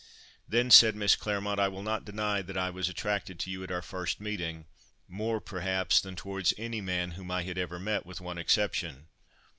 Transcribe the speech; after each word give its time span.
"Then," 0.49 0.71
said 0.71 0.95
Miss 0.95 1.15
Claremont, 1.15 1.59
"I 1.59 1.67
will 1.67 1.83
not 1.83 2.05
deny 2.05 2.41
that 2.41 2.57
I 2.57 2.71
was 2.71 2.89
attracted 2.89 3.37
to 3.37 3.51
you 3.51 3.61
at 3.63 3.69
our 3.69 3.83
first 3.83 4.19
meeting, 4.19 4.65
more, 5.07 5.39
perhaps, 5.39 6.01
than 6.01 6.15
towards 6.15 6.55
any 6.57 6.81
man 6.81 7.11
whom 7.11 7.29
I 7.29 7.43
had 7.43 7.59
ever 7.59 7.77
met, 7.77 8.03
with 8.03 8.19
one 8.19 8.39
exception. 8.39 9.09